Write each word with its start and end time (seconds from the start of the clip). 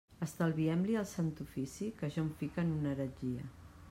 Estalviem-li 0.25 0.95
al 1.01 1.05
Sant 1.11 1.27
Ofici 1.45 1.89
que 1.99 2.09
jo 2.15 2.23
em 2.25 2.31
fique 2.41 2.65
en 2.65 2.73
una 2.79 2.95
heretgia. 2.95 3.47